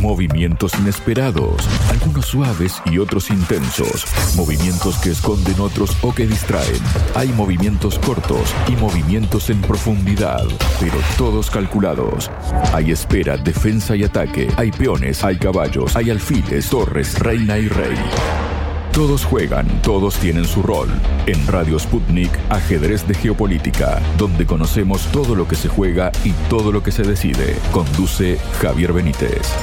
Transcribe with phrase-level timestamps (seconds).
[0.00, 4.06] Movimientos inesperados, algunos suaves y otros intensos.
[4.34, 6.80] Movimientos que esconden otros o que distraen.
[7.14, 10.46] Hay movimientos cortos y movimientos en profundidad,
[10.80, 12.30] pero todos calculados.
[12.72, 14.48] Hay espera, defensa y ataque.
[14.56, 17.98] Hay peones, hay caballos, hay alfiles, torres, reina y rey.
[18.92, 20.88] Todos juegan, todos tienen su rol.
[21.26, 26.72] En Radio Sputnik, ajedrez de geopolítica, donde conocemos todo lo que se juega y todo
[26.72, 27.56] lo que se decide.
[27.70, 29.54] Conduce Javier Benítez.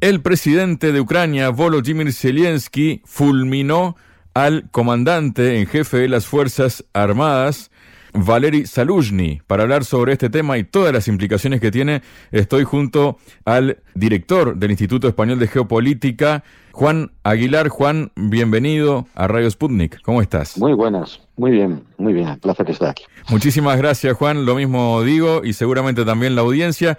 [0.00, 3.96] El presidente de Ucrania, Volodymyr Zelensky, fulminó
[4.34, 7.70] al comandante en jefe de las Fuerzas Armadas,
[8.12, 9.40] Valery Saluzhny.
[9.46, 14.56] Para hablar sobre este tema y todas las implicaciones que tiene, estoy junto al director
[14.56, 17.68] del Instituto Español de Geopolítica, Juan Aguilar.
[17.68, 20.00] Juan, bienvenido a Radio Sputnik.
[20.02, 20.58] ¿Cómo estás?
[20.58, 22.38] Muy buenas, muy bien, muy bien.
[22.40, 23.04] Placer estar aquí.
[23.28, 24.44] Muchísimas gracias, Juan.
[24.44, 26.98] Lo mismo digo y seguramente también la audiencia.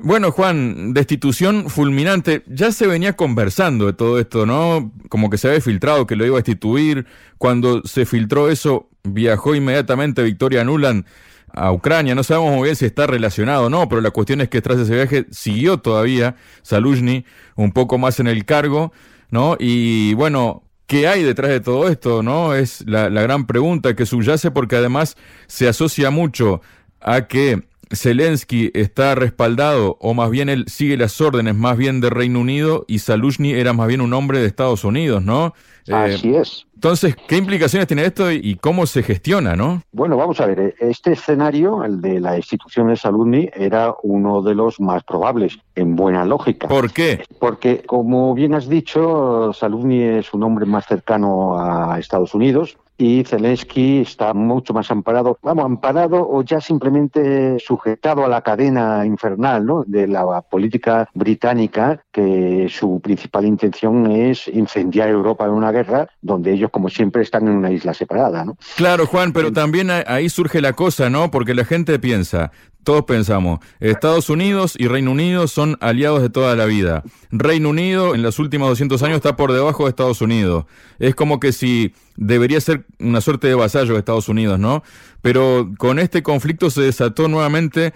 [0.00, 2.44] Bueno, Juan, destitución fulminante.
[2.46, 4.92] Ya se venía conversando de todo esto, ¿no?
[5.08, 7.06] Como que se había filtrado que lo iba a destituir.
[7.36, 11.04] Cuando se filtró eso, viajó inmediatamente Victoria Nuland
[11.52, 12.14] a Ucrania.
[12.14, 14.78] No sabemos muy bien si está relacionado o no, pero la cuestión es que tras
[14.78, 17.24] ese viaje siguió todavía Saluzhny
[17.56, 18.92] un poco más en el cargo,
[19.30, 19.56] ¿no?
[19.58, 22.54] Y bueno, ¿qué hay detrás de todo esto, no?
[22.54, 26.60] Es la, la gran pregunta que subyace porque además se asocia mucho
[27.00, 32.10] a que Zelensky está respaldado, o más bien él sigue las órdenes más bien de
[32.10, 35.54] Reino Unido y Saluzhny era más bien un hombre de Estados Unidos, ¿no?
[35.86, 36.66] Eh, Así es.
[36.74, 39.82] Entonces, ¿qué implicaciones tiene esto y cómo se gestiona, no?
[39.90, 44.42] Bueno, vamos a ver, eh, este escenario, el de la institución de Saluzhny, era uno
[44.42, 46.68] de los más probables, en buena lógica.
[46.68, 47.24] ¿Por qué?
[47.40, 53.22] Porque, como bien has dicho, Saluzhny es un hombre más cercano a Estados Unidos, y
[53.24, 59.64] Zelensky está mucho más amparado, vamos, amparado o ya simplemente sujetado a la cadena infernal
[59.64, 59.84] ¿no?
[59.86, 66.52] de la política británica, que su principal intención es incendiar Europa en una guerra donde
[66.52, 68.44] ellos, como siempre, están en una isla separada.
[68.44, 68.58] ¿no?
[68.76, 71.30] Claro, Juan, pero también ahí surge la cosa, ¿no?
[71.30, 72.50] Porque la gente piensa,
[72.88, 77.02] todos pensamos, Estados Unidos y Reino Unido son aliados de toda la vida.
[77.30, 80.64] Reino Unido en los últimos 200 años está por debajo de Estados Unidos.
[80.98, 84.82] Es como que si debería ser una suerte de vasallo de Estados Unidos, ¿no?
[85.20, 87.92] Pero con este conflicto se desató nuevamente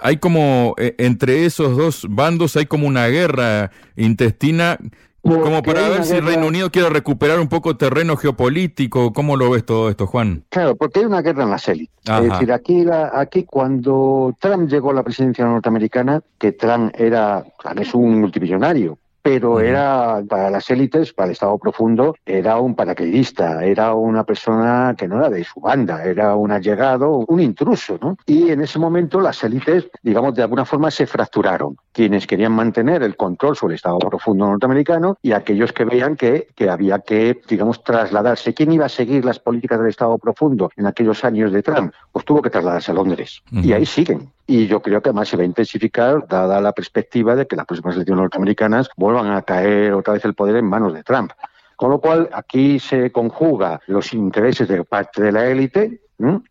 [0.00, 4.76] hay como eh, entre esos dos bandos hay como una guerra intestina
[5.22, 9.64] como para ver si Reino Unido quiere recuperar un poco terreno geopolítico, ¿cómo lo ves
[9.64, 10.44] todo esto, Juan?
[10.48, 11.94] Claro, porque hay una guerra en las élites.
[12.04, 17.44] Es decir, aquí, aquí cuando Trump llegó a la presidencia norteamericana, que Trump era,
[17.80, 23.64] es un multimillonario, pero era para las élites, para el Estado profundo, era un paracaidista,
[23.64, 28.16] era una persona que no era de su banda, era un allegado, un intruso, ¿no?
[28.26, 31.76] Y en ese momento las élites, digamos, de alguna forma se fracturaron.
[31.92, 36.48] Quienes querían mantener el control sobre el Estado profundo norteamericano y aquellos que veían que,
[36.54, 38.54] que había que, digamos, trasladarse.
[38.54, 41.92] ¿Quién iba a seguir las políticas del Estado profundo en aquellos años de Trump?
[42.10, 43.42] Pues tuvo que trasladarse a Londres.
[43.50, 44.30] Y ahí siguen.
[44.46, 47.66] Y yo creo que además se va a intensificar, dada la perspectiva de que las
[47.66, 51.32] próximas elecciones norteamericanas vuelvan a caer otra vez el poder en manos de Trump.
[51.76, 56.01] Con lo cual, aquí se conjuga los intereses de parte de la élite,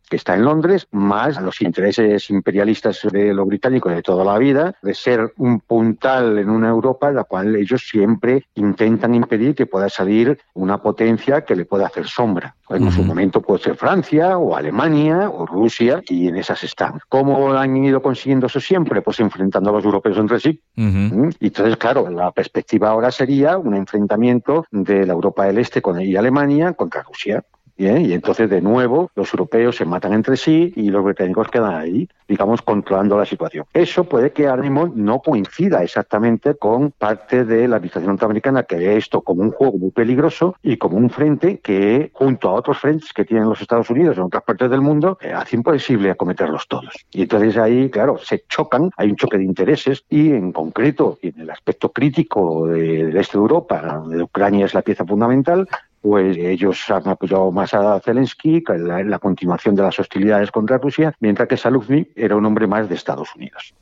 [0.09, 4.75] que está en Londres, más los intereses imperialistas de los británicos de toda la vida,
[4.81, 9.65] de ser un puntal en una Europa en la cual ellos siempre intentan impedir que
[9.65, 12.55] pueda salir una potencia que le pueda hacer sombra.
[12.69, 16.99] En su momento puede ser Francia o Alemania o Rusia y en esas están.
[17.09, 19.01] ¿Cómo han ido consiguiendo eso siempre?
[19.01, 20.61] Pues enfrentando a los europeos entre sí.
[20.75, 25.99] Y entonces, claro, la perspectiva ahora sería un enfrentamiento de la Europa del Este con
[26.01, 27.43] y Alemania contra Rusia.
[27.81, 32.07] Y entonces, de nuevo, los europeos se matan entre sí y los británicos quedan ahí,
[32.27, 33.65] digamos, controlando la situación.
[33.73, 38.75] Eso puede que ahora mismo no coincida exactamente con parte de la administración norteamericana que
[38.75, 42.77] ve esto como un juego muy peligroso y como un frente que, junto a otros
[42.77, 46.67] frentes que tienen los Estados Unidos en otras partes del mundo, eh, hace imposible acometerlos
[46.67, 46.93] todos.
[47.11, 51.39] Y entonces ahí, claro, se chocan, hay un choque de intereses y, en concreto, en
[51.39, 55.67] el aspecto crítico del este de Europa, donde Ucrania es la pieza fundamental,
[56.01, 61.13] pues ellos han apoyado más a Zelensky en la, continuación de las hostilidades contra Rusia,
[61.19, 63.73] mientras que Saluzny era un hombre más de Estados Unidos.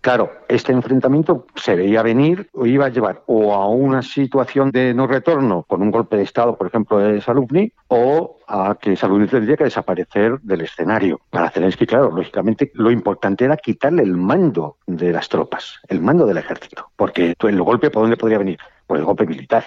[0.00, 4.94] Claro, este enfrentamiento se veía venir o iba a llevar o a una situación de
[4.94, 9.26] no retorno con un golpe de Estado, por ejemplo, de Saluzny, o a que Saluzny
[9.26, 11.20] tendría que desaparecer del escenario.
[11.30, 16.26] Para Zelensky, claro, lógicamente lo importante era quitarle el mando de las tropas, el mando
[16.26, 19.64] del ejército, porque el golpe por dónde podría venir por el golpe militar.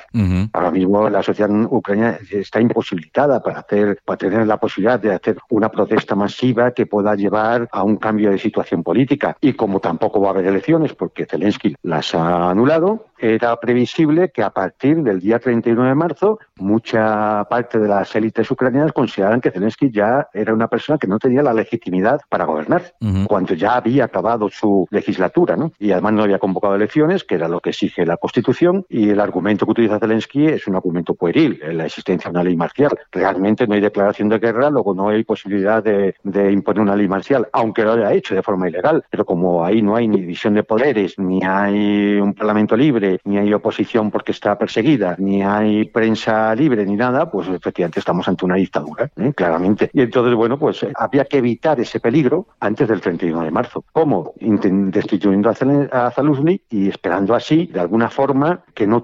[0.53, 5.37] Ahora mismo la sociedad ucraniana está imposibilitada para hacer, para tener la posibilidad de hacer
[5.49, 9.37] una protesta masiva que pueda llevar a un cambio de situación política.
[9.41, 14.41] Y como tampoco va a haber elecciones, porque Zelensky las ha anulado, era previsible que
[14.41, 19.51] a partir del día 31 de marzo mucha parte de las élites ucranianas consideraran que
[19.51, 22.93] Zelensky ya era una persona que no tenía la legitimidad para gobernar,
[23.27, 25.71] cuando ya había acabado su legislatura, ¿no?
[25.79, 29.19] Y además no había convocado elecciones, que era lo que exige la Constitución, y el
[29.19, 32.91] argumento que utiliza Zelensky es un argumento pueril, la existencia de una ley marcial.
[33.11, 36.15] Realmente no hay declaración de guerra, luego no hay posibilidad de,
[36.51, 39.95] imponer una ley marcial, aunque lo haya hecho de forma ilegal, pero como ahí no
[39.95, 44.57] hay ni división de poderes, ni hay un parlamento libre, ni hay oposición porque está
[44.57, 49.33] perseguida, ni hay prensa libre, ni nada, pues efectivamente estamos ante una dictadura, ¿eh?
[49.35, 49.89] claramente.
[49.93, 53.83] Y entonces, bueno, pues eh, había que evitar ese peligro antes del 31 de marzo.
[53.91, 54.33] ¿Cómo?
[54.39, 58.98] Destituyendo a Zaluzny y esperando así, de alguna forma, que no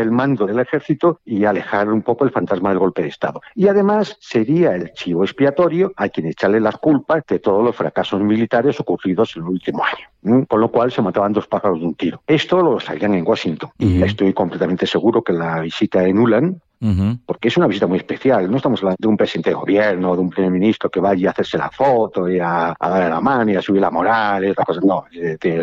[0.00, 3.40] el mando del ejército y alejar un poco el fantasma del golpe de Estado.
[3.54, 8.20] Y además sería el chivo expiatorio a quien echarle las culpas de todos los fracasos
[8.20, 10.46] militares ocurridos en el último año.
[10.46, 12.22] Con lo cual se mataban dos pájaros de un tiro.
[12.26, 16.60] Esto lo salían en Washington y estoy completamente seguro que la visita en Ulan
[17.26, 18.50] porque es una visita muy especial.
[18.50, 21.32] No estamos hablando de un presidente de gobierno, de un primer ministro que vaya a
[21.32, 24.84] hacerse la foto y a, darle la mano y a subir la moral y cosas.
[24.84, 25.04] No,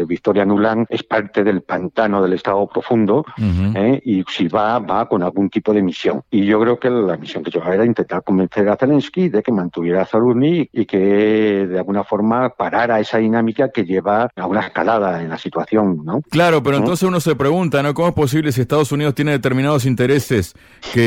[0.07, 4.01] Victoria Nuland es parte del pantano del Estado profundo ¿eh?
[4.03, 6.21] y si va, va con algún tipo de misión.
[6.29, 9.51] Y yo creo que la misión que llevaba era intentar convencer a Zelensky de que
[9.51, 14.61] mantuviera a Zaluzny y que de alguna forma parara esa dinámica que lleva a una
[14.61, 16.01] escalada en la situación.
[16.03, 16.21] ¿no?
[16.29, 17.93] Claro, pero entonces uno se pregunta, ¿no?
[17.93, 20.53] ¿Cómo es posible si Estados Unidos tiene determinados intereses
[20.93, 21.04] que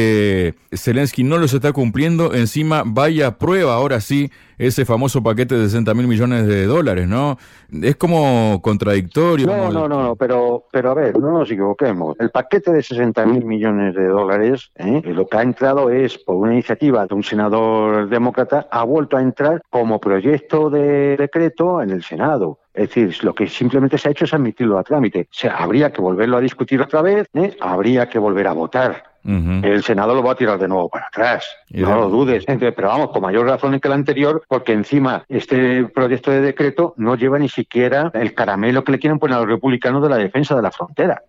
[0.73, 5.95] Zelensky no los está cumpliendo, encima vaya prueba ahora sí ese famoso paquete de 60
[5.95, 7.39] mil millones de dólares, ¿no?
[7.71, 9.47] Es como contradictorio.
[9.47, 12.17] No, no, no, pero, pero a ver, no nos equivoquemos.
[12.19, 15.00] El paquete de 60 mil millones de dólares, ¿eh?
[15.05, 19.23] lo que ha entrado es por una iniciativa de un senador demócrata, ha vuelto a
[19.23, 22.59] entrar como proyecto de decreto en el Senado.
[22.75, 25.23] Es decir, lo que simplemente se ha hecho es admitirlo a trámite.
[25.23, 27.56] O sea, habría que volverlo a discutir otra vez, ¿eh?
[27.61, 29.08] habría que volver a votar.
[29.29, 32.47] El Senado lo va a tirar de nuevo para atrás, no lo dudes.
[32.47, 37.15] pero vamos, con mayor razón que el anterior, porque encima este proyecto de decreto no
[37.15, 40.57] lleva ni siquiera el caramelo que le quieren poner a los republicanos de la defensa
[40.57, 41.23] de la frontera.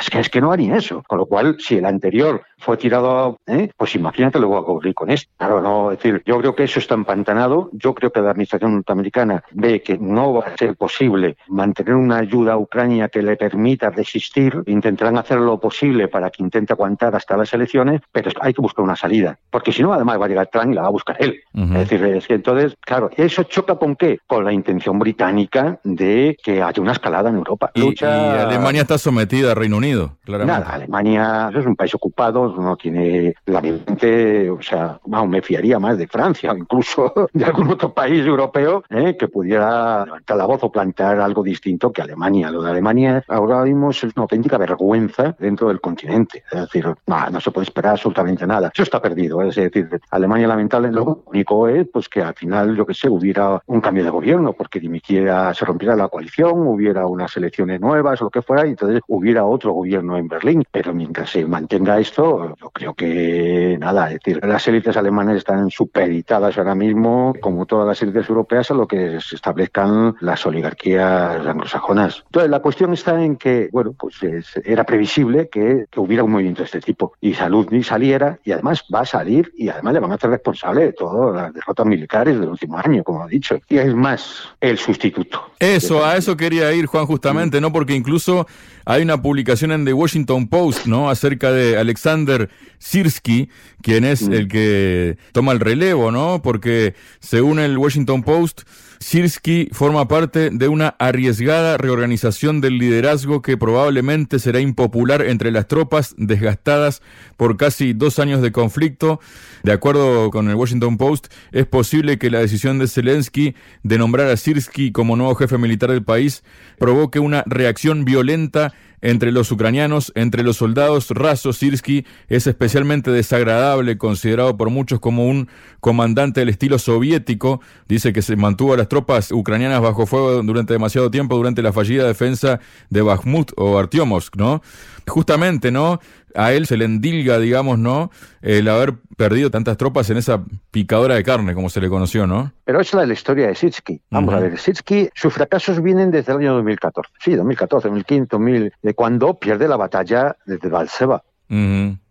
[0.00, 1.02] Es que es que no haría eso.
[1.06, 3.70] Con lo cual, si el anterior fue tirado, ¿eh?
[3.76, 5.30] pues imagínate lo que va a ocurrir con esto.
[5.36, 7.70] Claro, no, es decir, yo creo que eso está empantanado.
[7.72, 12.18] Yo creo que la administración norteamericana ve que no va a ser posible mantener una
[12.18, 14.62] ayuda a Ucrania que le permita resistir.
[14.66, 18.84] Intentarán hacer lo posible para que intente aguantar hasta las elecciones, pero hay que buscar
[18.84, 19.38] una salida.
[19.50, 21.40] Porque si no, además va a llegar Trump y la va a buscar él.
[21.54, 24.18] Es decir, es que entonces, claro, ¿eso choca con qué?
[24.26, 27.70] Con la intención británica de que haya una escalada en Europa.
[27.74, 29.89] y Alemania está sometida a Reino Unido,
[30.26, 35.98] Nada, Alemania es un país ocupado, no tiene la mente, o sea, me fiaría más
[35.98, 39.16] de Francia, incluso de algún otro país europeo ¿eh?
[39.16, 42.50] que pudiera levantar la voz o plantear algo distinto que Alemania.
[42.50, 46.44] Lo de Alemania ahora vimos es una auténtica vergüenza dentro del continente.
[46.50, 48.70] Es decir, no, se puede esperar absolutamente nada.
[48.72, 49.42] Eso está perdido.
[49.42, 53.60] Es decir, Alemania lamentable lo único es pues que al final, yo que sé, hubiera
[53.66, 58.24] un cambio de gobierno, porque dimitiera, se rompiera la coalición, hubiera unas elecciones nuevas o
[58.24, 60.64] lo que fuera, y entonces hubiera otro gobierno en Berlín.
[60.70, 65.70] Pero mientras se mantenga esto, yo creo que nada, es decir, las élites alemanas están
[65.70, 71.46] superitadas ahora mismo, como todas las élites europeas, a lo que se establezcan las oligarquías
[71.46, 72.22] anglosajonas.
[72.26, 74.16] Entonces, la cuestión está en que, bueno, pues
[74.64, 78.84] era previsible que, hubiera un movimiento de este tipo y Salud ni saliera y además
[78.92, 82.38] va a salir y además le van a hacer responsable de todas las derrotas militares
[82.38, 83.58] del último año, como ha dicho.
[83.68, 85.42] Y es más, el sustituto.
[85.58, 87.72] Eso, a eso quería ir, Juan, justamente, ¿no?
[87.72, 88.46] Porque incluso
[88.86, 91.10] hay una publicación en The Washington Post, ¿no?
[91.10, 92.48] Acerca de Alexander
[92.78, 93.48] Sirsky,
[93.82, 94.32] quien es mm.
[94.32, 96.40] el que toma el relevo, ¿no?
[96.42, 98.62] Porque según el Washington Post,
[99.00, 105.68] Sirsky forma parte de una arriesgada reorganización del liderazgo que probablemente será impopular entre las
[105.68, 107.00] tropas desgastadas
[107.38, 109.18] por casi dos años de conflicto.
[109.62, 114.28] De acuerdo con el Washington Post, es posible que la decisión de Zelensky de nombrar
[114.28, 116.44] a Sirsky como nuevo jefe militar del país
[116.78, 121.10] provoque una reacción violenta entre los ucranianos, entre los soldados.
[121.10, 125.48] Raso Sirsky es especialmente desagradable, considerado por muchos como un
[125.80, 127.60] comandante del estilo soviético.
[127.88, 131.72] Dice que se mantuvo a las tropas ucranianas bajo fuego durante demasiado tiempo durante la
[131.72, 134.62] fallida defensa de Bakhmut o Artyomovsk, ¿no?
[135.10, 136.00] Justamente, ¿no?
[136.34, 138.10] A él se le endilga, digamos, ¿no?
[138.40, 142.52] El haber perdido tantas tropas en esa picadora de carne, como se le conoció, ¿no?
[142.64, 144.00] Pero es la historia de Sitsky.
[144.10, 147.12] Vamos a ver, Sitsky, sus fracasos vienen desde el año 2014.
[147.22, 151.22] Sí, 2014, 2015, 2000, de cuando pierde la batalla desde Valseva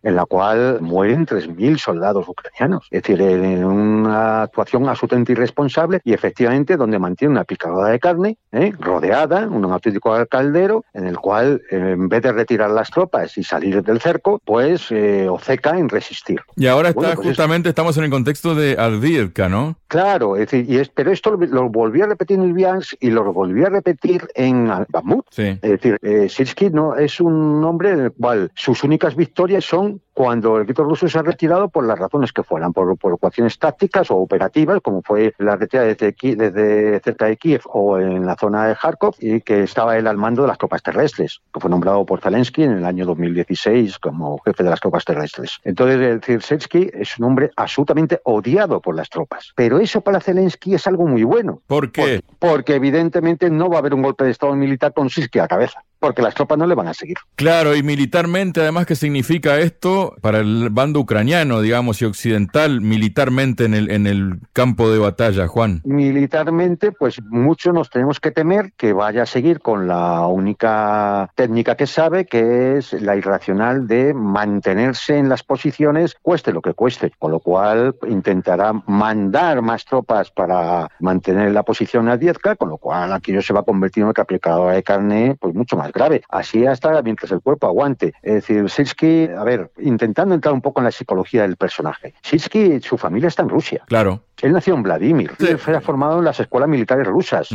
[0.04, 2.88] en la cual mueren 3.000 soldados ucranianos.
[2.92, 8.38] Es decir, en una actuación absolutamente irresponsable y efectivamente donde mantiene una picadora de carne
[8.52, 8.72] ¿eh?
[8.80, 13.84] rodeada, un auténtico caldero, en el cual en vez de retirar las tropas y salir
[13.84, 16.40] del cerco, pues eh, oceca en resistir.
[16.56, 19.76] Y ahora está pues justamente, estamos en el contexto de Alvirka, ¿no?
[19.88, 23.10] Claro, es decir, y es, pero esto lo, volví a repetir en el Bians y
[23.10, 25.26] lo volví a repetir en Bakhmut.
[25.36, 29.89] Es decir, eh, Sirsky no, es un hombre en el cual sus únicas victorias son
[29.90, 33.14] don't cuando el ejército ruso se ha retirado por las razones que fueran, por, por
[33.14, 38.26] ecuaciones tácticas o operativas, como fue la retirada desde, desde cerca de Kiev o en
[38.26, 41.62] la zona de Kharkov, y que estaba él al mando de las tropas terrestres, que
[41.62, 45.58] fue nombrado por Zelensky en el año 2016 como jefe de las tropas terrestres.
[45.64, 49.54] Entonces, Zelensky es un hombre absolutamente odiado por las tropas.
[49.56, 51.62] Pero eso para Zelensky es algo muy bueno.
[51.66, 52.22] ¿Por qué?
[52.22, 55.48] Porque, porque evidentemente no va a haber un golpe de Estado militar con Sirsky a
[55.48, 57.18] cabeza porque las tropas no le van a seguir.
[57.36, 63.66] Claro, y militarmente, además, ¿qué significa esto para el bando ucraniano, digamos, y occidental, militarmente
[63.66, 65.82] en el, en el campo de batalla, Juan?
[65.84, 71.76] Militarmente, pues mucho nos tenemos que temer que vaya a seguir con la única técnica
[71.76, 77.12] que sabe, que es la irracional de mantenerse en las posiciones, cueste lo que cueste,
[77.18, 82.78] con lo cual intentará mandar más tropas para mantener la posición a Diezca, con lo
[82.78, 86.22] cual aquello se va a convertir en una capicadora de carne, pues mucho más grave.
[86.30, 88.14] Así hasta mientras el cuerpo aguante.
[88.22, 92.14] Es decir, Sirsky, a ver, intentando entrar un poco en la psicología del personaje.
[92.22, 93.84] Sirsky, su familia está en Rusia.
[93.86, 94.24] Claro.
[94.42, 95.32] Él nació en Vladimir.
[95.40, 97.50] Él fue formado en las escuelas militares rusas.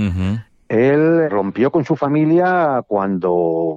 [0.75, 3.31] Él rompió con su familia cuando,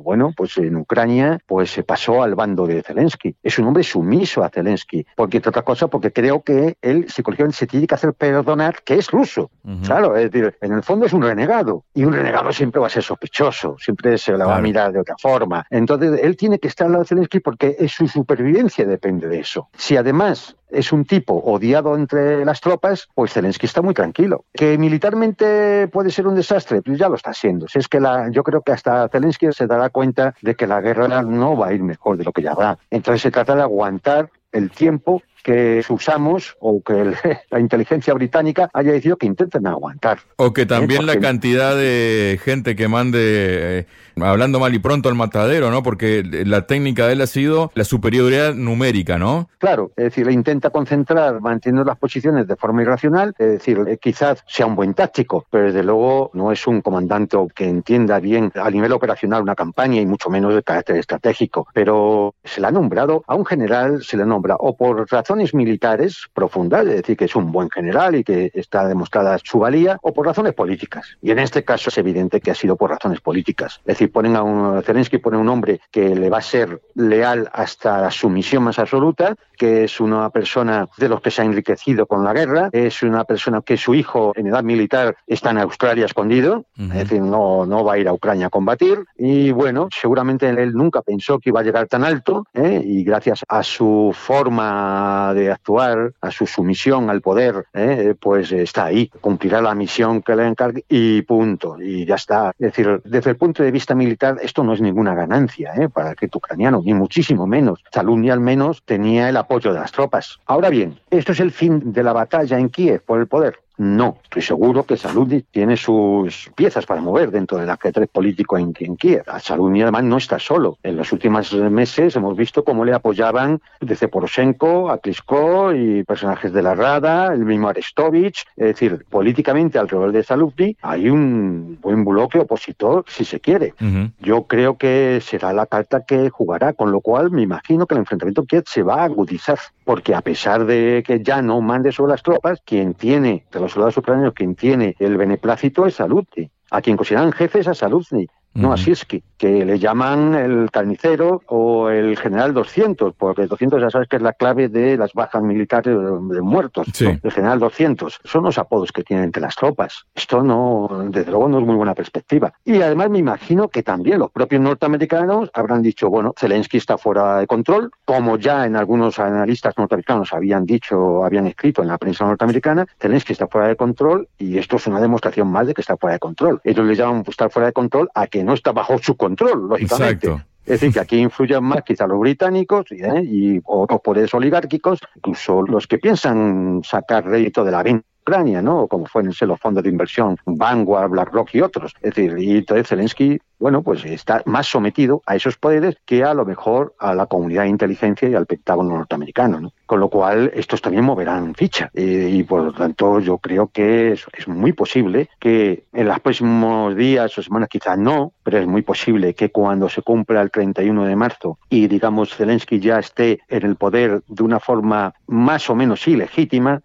[0.03, 3.35] bueno, pues en Ucrania, pues se pasó al bando de Zelensky.
[3.43, 7.57] Es un hombre sumiso a Zelensky, porque entre otras cosas, porque creo que él psicológicamente
[7.57, 9.51] se tiene que hacer perdonar que es ruso.
[9.83, 12.89] Claro, es decir, en el fondo es un renegado, y un renegado siempre va a
[12.89, 15.67] ser sospechoso, siempre se le va a mirar de otra forma.
[15.69, 19.69] Entonces, él tiene que estar al lado de Zelensky porque su supervivencia depende de eso.
[19.77, 24.45] Si además es un tipo odiado entre las tropas, pues Zelensky está muy tranquilo.
[24.53, 27.67] Que militarmente puede ser un desastre, pues ya lo está siendo.
[27.67, 30.81] Si es que la, yo creo que hasta Zelensky se dará cuenta de que la
[30.81, 32.77] guerra no va a ir mejor de lo que ya va.
[32.89, 37.13] Entonces se trata de aguantar el tiempo que usamos o que
[37.49, 40.19] la inteligencia británica haya decidido que intenten aguantar.
[40.35, 43.85] O que también la cantidad de gente que mande, eh,
[44.19, 45.83] hablando mal y pronto al matadero, ¿no?
[45.83, 49.47] Porque la técnica de él ha sido la superioridad numérica, ¿no?
[49.57, 54.43] Claro, es decir, intenta concentrar manteniendo las posiciones de forma irracional, es decir, eh, quizás
[54.47, 58.69] sea un buen táctico, pero desde luego no es un comandante que entienda bien a
[58.69, 63.23] nivel operacional una campaña y mucho menos de carácter estratégico, pero se le ha nombrado,
[63.27, 67.35] a un general se le nombra o por razón militares profundas, es decir, que es
[67.35, 71.17] un buen general y que está demostrada su valía, o por razones políticas.
[71.21, 73.79] Y en este caso es evidente que ha sido por razones políticas.
[73.79, 77.49] Es decir, ponen a un Zelensky pone un hombre que le va a ser leal
[77.53, 82.05] hasta su misión más absoluta, que es una persona de los que se ha enriquecido
[82.05, 86.05] con la guerra, es una persona que su hijo en edad militar está en Australia
[86.05, 90.47] escondido, es decir, no, no va a ir a Ucrania a combatir, y bueno, seguramente
[90.47, 92.81] él nunca pensó que iba a llegar tan alto, ¿eh?
[92.83, 98.15] y gracias a su forma de actuar, a su sumisión al poder, ¿eh?
[98.19, 102.51] pues está ahí, cumplirá la misión que le encargue y punto, y ya está.
[102.51, 105.89] Es decir, desde el punto de vista militar, esto no es ninguna ganancia ¿eh?
[105.89, 107.83] para el ejército ucraniano, ni muchísimo menos.
[107.91, 110.39] Saluni al menos tenía el apoyo de las tropas.
[110.45, 113.59] Ahora bien, esto es el fin de la batalla en Kiev por el poder.
[113.77, 118.73] No, estoy seguro que Saluni tiene sus piezas para mover dentro del ajedrez político en,
[118.79, 119.23] en Kiev.
[119.39, 120.77] Saluni además no está solo.
[120.81, 126.51] En los últimos meses hemos visto cómo le apoyaban desde Poroshenko a Klitschko y personajes
[126.53, 128.45] de la Rada, el mismo Arestovich.
[128.55, 133.75] Es decir, políticamente alrededor de Saluni hay un buen bloque opositor, si se quiere.
[134.19, 137.99] Yo creo que será la carta que jugará, con lo cual me imagino que el
[137.99, 141.91] enfrentamiento en Kiev se va a agudizar, porque a pesar de que ya no mande
[141.91, 146.49] sobre las tropas, quien tiene los soldados ucranianos quien tiene el beneplácito es Saluzny.
[146.71, 151.89] A quien consideran jefes a Saluzny, no a Sirsky que le llaman el carnicero o
[151.89, 155.43] el general 200, porque el 200 ya sabes que es la clave de las bajas
[155.43, 156.87] militares de muertos.
[156.99, 160.05] El general 200 son los apodos que tienen entre las tropas.
[160.15, 162.53] Esto no, desde luego, no es muy buena perspectiva.
[162.65, 167.37] Y además me imagino que también los propios norteamericanos habrán dicho, bueno, Zelensky está fuera
[167.37, 172.25] de control, como ya en algunos analistas norteamericanos habían dicho, habían escrito en la prensa
[172.25, 175.95] norteamericana, Zelensky está fuera de control y esto es una demostración más de que está
[175.97, 176.59] fuera de control.
[176.63, 180.29] Ellos le llaman estar fuera de control a que no está bajo su control lógicamente.
[180.65, 183.23] Es decir, que aquí influyen más quizá los británicos ¿eh?
[183.23, 188.87] y otros poderes oligárquicos, incluso los que piensan sacar rédito de la venta Ucrania, ¿no?
[188.87, 191.93] Como fueron los fondos de inversión Vanguard, BlackRock y otros.
[192.01, 196.33] Es decir, y entonces Zelensky bueno, pues está más sometido a esos poderes que a
[196.33, 199.59] lo mejor a la comunidad de inteligencia y al Pentágono norteamericano.
[199.59, 199.73] ¿no?
[199.85, 201.89] Con lo cual, estos también moverán ficha.
[201.93, 206.19] Eh, y por lo tanto, yo creo que es, es, muy posible que en los
[206.19, 210.51] próximos días o semanas, quizás no, pero es muy posible que cuando se cumpla el
[210.51, 215.69] 31 de marzo y, digamos, Zelensky ya esté en el poder de una forma más
[215.69, 216.81] o menos ilegítima,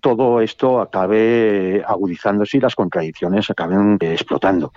[0.00, 4.72] todo esto acabe agudizándose y las contradicciones acaben eh, explotando.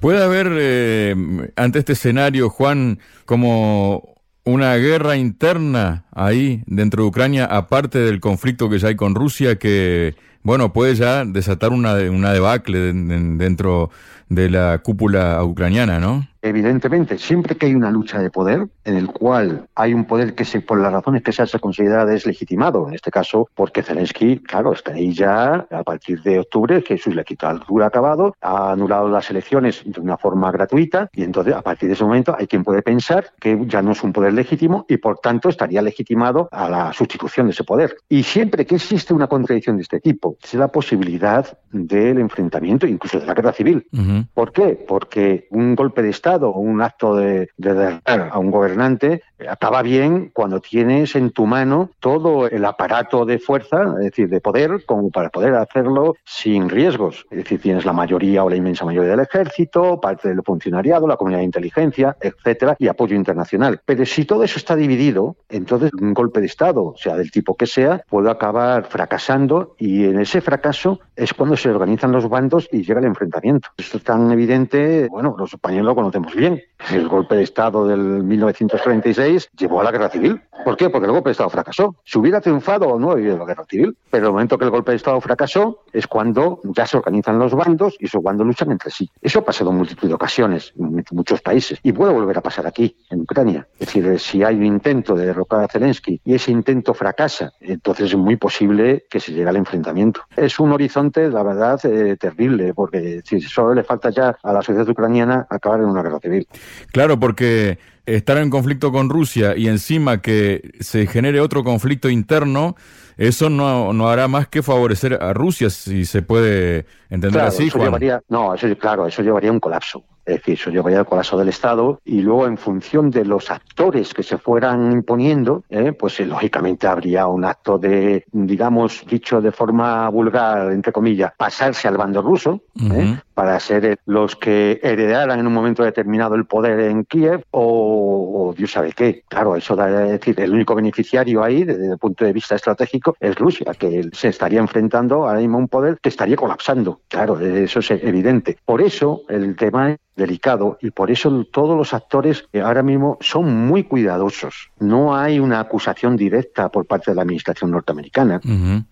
[0.00, 0.48] Puede haber.
[0.52, 7.98] Eh, eh, ante este escenario, Juan, como una guerra interna ahí dentro de Ucrania, aparte
[7.98, 12.92] del conflicto que ya hay con Rusia, que, bueno, puede ya desatar una, una debacle
[12.92, 13.90] dentro
[14.28, 16.26] de la cúpula ucraniana, ¿no?
[16.40, 20.44] Evidentemente, siempre que hay una lucha de poder, en el cual hay un poder que
[20.44, 24.72] se, por las razones que se ha considerado deslegitimado, en este caso porque Zelensky, claro,
[24.72, 29.28] está ahí ya a partir de octubre, que su legislatura ha acabado, ha anulado las
[29.30, 32.82] elecciones de una forma gratuita y entonces a partir de ese momento hay quien puede
[32.82, 36.92] pensar que ya no es un poder legítimo y por tanto estaría legitimado a la
[36.92, 37.96] sustitución de ese poder.
[38.08, 43.18] Y siempre que existe una contradicción de este tipo, se da posibilidad del enfrentamiento, incluso
[43.18, 43.86] de la guerra civil.
[44.34, 44.82] ¿Por qué?
[44.86, 50.30] Porque un golpe de Estado o un acto de, de a un gobernante acaba bien
[50.32, 55.10] cuando tienes en tu mano todo el aparato de fuerza, es decir, de poder, como
[55.10, 57.26] para poder hacerlo sin riesgos.
[57.30, 61.16] Es decir, tienes la mayoría o la inmensa mayoría del ejército, parte del funcionariado, la
[61.16, 63.80] comunidad de inteligencia, etcétera, y apoyo internacional.
[63.84, 67.66] Pero si todo eso está dividido, entonces un golpe de Estado, sea del tipo que
[67.66, 72.84] sea, puede acabar fracasando y en ese fracaso es cuando se organizan los bandos y
[72.84, 73.70] llega el enfrentamiento.
[73.76, 76.62] Esto es tan evidente, bueno, los españoles lo conocemos bien.
[76.90, 80.40] El golpe de Estado del 1936 llevó a la guerra civil.
[80.64, 80.88] ¿Por qué?
[80.88, 81.96] Porque el golpe de Estado fracasó.
[82.04, 83.96] Si hubiera triunfado o no, hubiera la guerra civil.
[84.10, 87.54] Pero el momento que el golpe de Estado fracasó es cuando ya se organizan los
[87.54, 89.10] bandos y eso cuando luchan entre sí.
[89.20, 92.66] Eso ha pasado en multitud de ocasiones en muchos países y puede volver a pasar
[92.66, 93.66] aquí, en Ucrania.
[93.78, 98.06] Es decir, si hay un intento de derrocar a Zelensky y ese intento fracasa, entonces
[98.06, 100.22] es muy posible que se llegue al enfrentamiento.
[100.36, 104.62] Es un horizonte, la verdad, eh, terrible, porque si solo le falta ya a la
[104.62, 106.46] sociedad ucraniana acabar en una guerra civil.
[106.92, 112.76] Claro, porque estar en conflicto con Rusia y encima que se genere otro conflicto interno,
[113.16, 118.00] eso no, no hará más que favorecer a Rusia, si se puede entender así, Juan.
[118.28, 120.04] no, eso, claro, eso llevaría a un colapso.
[120.28, 124.12] Es decir, eso llevaría al colapso del Estado y luego en función de los actores
[124.12, 129.52] que se fueran imponiendo, eh, pues eh, lógicamente habría un acto de, digamos, dicho de
[129.52, 132.60] forma vulgar, entre comillas, pasarse al bando ruso
[132.92, 138.54] eh, para ser los que heredaran en un momento determinado el poder en Kiev o,
[138.56, 139.22] Dios sabe qué.
[139.28, 143.16] Claro, eso da es decir, el único beneficiario ahí, desde el punto de vista estratégico,
[143.18, 147.00] es Rusia, que se estaría enfrentando ahora mismo a un poder que estaría colapsando.
[147.08, 148.58] Claro, eso es evidente.
[148.64, 153.84] Por eso el tema delicado y por eso todos los actores ahora mismo son muy
[153.84, 154.70] cuidadosos.
[154.80, 158.40] No hay una acusación directa por parte de la administración norteamericana.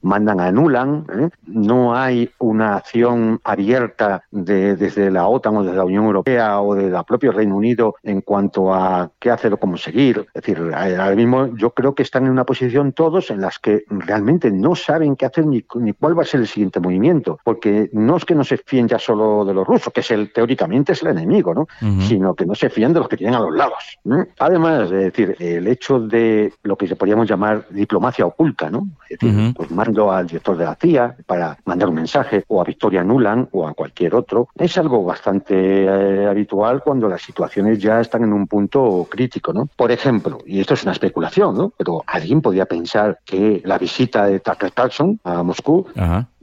[0.01, 1.05] Mandan, anulan.
[1.12, 1.29] ¿eh?
[1.47, 6.75] No hay una acción abierta de, desde la OTAN o desde la Unión Europea o
[6.75, 10.27] del propio Reino Unido en cuanto a qué hacer o cómo seguir.
[10.33, 13.85] Es decir, ahora mismo yo creo que están en una posición todos en las que
[13.89, 17.39] realmente no saben qué hacer ni, ni cuál va a ser el siguiente movimiento.
[17.43, 20.33] Porque no es que no se fíen ya solo de los rusos, que es el,
[20.33, 21.66] teóricamente es el enemigo, ¿no?
[22.00, 23.98] Sino que no se fían de los que tienen a los lados.
[24.38, 28.88] Además, es decir, el hecho de lo que se podríamos llamar diplomacia oculta, ¿no?
[29.09, 32.64] Es decir, pues mando al director de la CIA para mandar un mensaje, o a
[32.64, 38.00] Victoria Nuland, o a cualquier otro, es algo bastante eh, habitual cuando las situaciones ya
[38.00, 39.68] están en un punto crítico, ¿no?
[39.76, 41.72] Por ejemplo, y esto es una especulación, ¿no?
[41.76, 45.87] Pero alguien podría pensar que la visita de Tucker Carlson a Moscú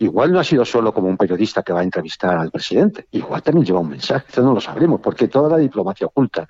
[0.03, 3.41] igual no ha sido solo como un periodista que va a entrevistar al presidente, igual
[3.41, 6.47] también lleva un mensaje, esto no lo sabemos, porque toda la diplomacia oculta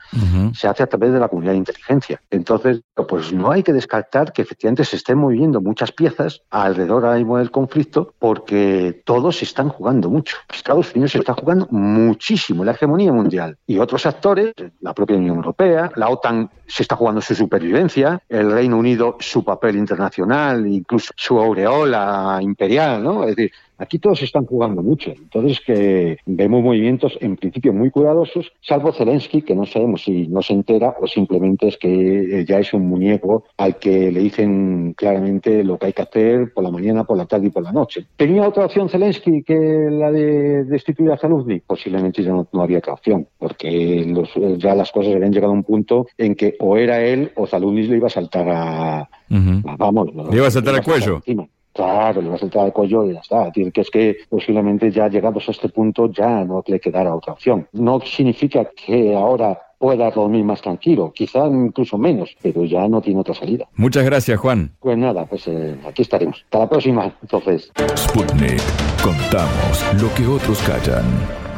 [0.54, 2.22] se hace a través de la comunidad de inteligencia.
[2.30, 7.18] Entonces, pues no hay que descartar que efectivamente se estén moviendo muchas piezas alrededor ahora
[7.18, 10.38] mismo del conflicto, porque todos se están jugando mucho.
[10.54, 15.38] Estados Unidos se está jugando muchísimo la hegemonía mundial y otros actores, la propia Unión
[15.38, 21.14] Europea, la OTAN se está jugando su supervivencia, el Reino Unido su papel internacional, incluso
[21.16, 23.24] su aureola imperial, ¿no?
[23.24, 25.12] Es decir, decir, aquí todos están jugando mucho.
[25.12, 30.42] Entonces que vemos movimientos en principio muy cuidadosos, salvo Zelensky, que no sabemos si no
[30.42, 34.94] se entera o simplemente es que eh, ya es un muñeco al que le dicen
[34.96, 37.72] claramente lo que hay que hacer por la mañana, por la tarde y por la
[37.72, 38.06] noche.
[38.16, 41.62] ¿Tenía otra opción Zelensky que la de destituir a Zaluzny?
[41.62, 44.14] Posiblemente ya no, había otra opción, porque
[44.58, 47.84] ya las cosas habían llegado a un punto en que o era él o Zaluzny
[47.84, 49.10] le iba a saltar a...
[49.30, 51.22] vamos, le iba a saltar al cuello.
[51.74, 53.48] Claro, le va a saltar el cuello y ya está.
[53.48, 57.16] Es decir, que es que posiblemente ya llegados a este punto ya no le quedará
[57.16, 57.68] otra opción.
[57.74, 63.20] No significa que ahora pueda dormir más tranquilo, quizá incluso menos, pero ya no tiene
[63.20, 63.68] otra salida.
[63.76, 64.72] Muchas gracias, Juan.
[64.80, 66.42] Pues nada, pues eh, aquí estaremos.
[66.46, 67.70] Hasta la próxima, entonces.
[67.98, 68.62] Sputnik,
[69.04, 71.53] contamos lo que otros callan.